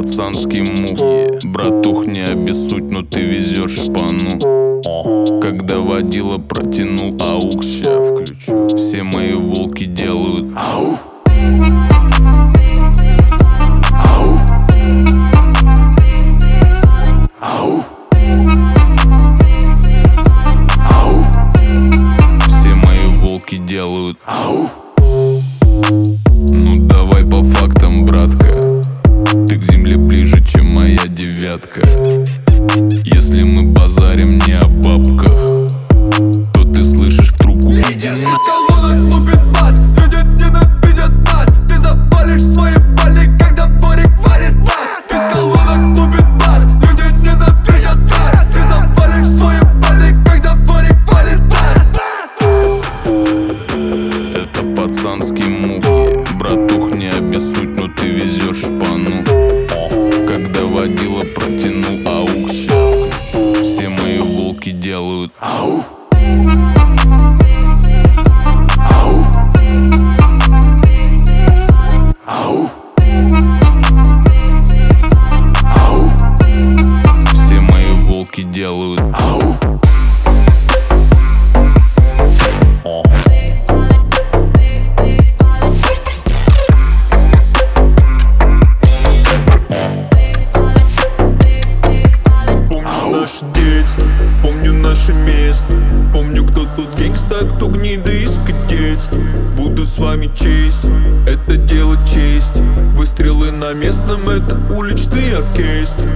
пацанский 0.00 0.62
мух 0.62 0.98
Братух, 1.44 2.06
не 2.06 2.20
обессудь, 2.20 2.90
но 2.90 3.02
ты 3.02 3.20
везешь 3.20 3.72
шпану 3.72 4.38
Когда 5.40 5.78
водила 5.78 6.38
протянул 6.38 7.20
аукс, 7.20 7.66
ща 7.66 8.00
включу 8.02 8.76
Все 8.76 9.02
мои 9.02 9.34
волки 9.34 9.84
делают 9.84 10.56
ауф 10.56 11.00
Все 22.48 22.74
мои 22.74 23.18
волки 23.20 23.56
делают 23.58 24.18
ауф 24.24 24.79
девятка 31.60 31.82
Если 33.04 33.42
мы 33.42 33.62
базарим 33.72 34.38
не 34.46 34.54
о 34.54 34.66
бабках 34.66 35.68
То 36.52 36.64
ты 36.64 36.82
слышишь 36.82 37.32
в 37.32 37.38
трубку. 37.38 37.70
Иди 37.70 38.08
Из 38.08 38.68
колонок 38.68 39.14
лупит 39.14 39.46
бас 39.52 39.79
наше 93.30 93.46
детство, 93.54 94.04
помню 94.42 94.72
наше 94.72 95.12
место. 95.12 95.72
Помню, 96.12 96.44
кто 96.44 96.64
тут 96.76 96.94
гангста, 96.96 97.46
кто 97.46 97.68
гнида 97.68 98.10
из 98.10 98.40
кадетства. 98.40 99.20
Буду 99.56 99.84
с 99.84 99.98
вами 99.98 100.30
честь, 100.34 100.88
это 101.26 101.56
дело 101.56 101.96
чести. 102.06 102.62
Выстрелы 102.94 103.52
на 103.52 103.72
местном, 103.72 104.28
это 104.28 104.58
уличный 104.74 105.36
оркестр. 105.36 106.08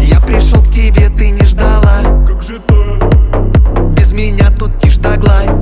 Я 0.00 0.20
пришел 0.20 0.62
к 0.62 0.70
тебе, 0.70 1.08
ты 1.16 1.30
не 1.30 1.44
ждала. 1.44 2.24
Как 2.26 2.42
же 2.42 2.58
так? 2.66 3.92
Без 3.92 4.12
меня 4.12 4.50
тут 4.50 4.78
тишь 4.80 4.98
да 4.98 5.16
гладь 5.16 5.59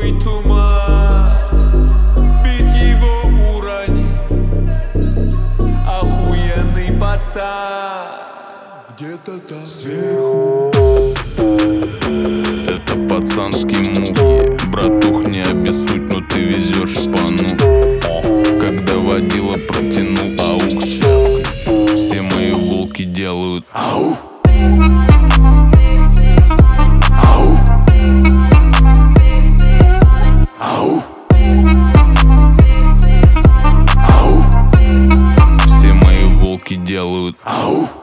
невидимый 0.00 0.20
туман. 0.20 1.30
Бить 2.44 2.74
его 2.76 3.56
урони. 3.56 4.06
Охуенный 5.86 6.98
пацан. 6.98 8.08
Где-то 8.96 9.38
там. 9.40 9.66
Сверху. 9.66 10.70
Это 12.66 12.94
пацанский 13.08 13.78
муки 13.78 14.68
Братух, 14.70 15.26
не 15.26 15.42
обессудь, 15.42 16.08
но 16.08 16.20
ты 16.28 16.40
везешь 16.40 16.90
шпану. 16.90 17.56
Когда 18.60 18.96
водила 18.98 19.56
протянул 19.56 20.40
аукс 20.40 20.88
Все 21.96 22.22
мои 22.22 22.52
волки 22.52 23.04
делают. 23.04 23.64
Ауф! 23.72 24.18
Oh! 37.46 37.99